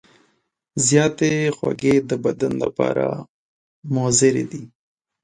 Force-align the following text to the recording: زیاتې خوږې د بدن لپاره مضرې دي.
زیاتې 0.87 1.31
خوږې 1.57 1.95
د 2.09 2.11
بدن 2.23 2.53
لپاره 2.63 3.05
مضرې 3.95 4.45
دي. 4.51 4.63